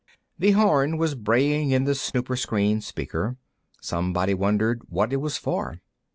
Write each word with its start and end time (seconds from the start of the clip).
The 0.39 0.53
horn 0.53 0.97
was 0.97 1.13
braying 1.13 1.69
in 1.69 1.83
the 1.83 1.93
snooper 1.93 2.35
screen 2.35 2.81
speaker; 2.81 3.37
somebody 3.83 4.33
wondered 4.33 4.81
what 4.89 5.13
it 5.13 5.17
was 5.17 5.37
for. 5.37 5.79